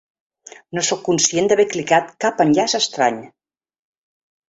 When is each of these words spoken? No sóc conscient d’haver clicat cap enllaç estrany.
No 0.77 0.83
sóc 0.87 1.03
conscient 1.09 1.51
d’haver 1.53 1.67
clicat 1.75 2.11
cap 2.27 2.43
enllaç 2.49 2.77
estrany. 2.83 3.25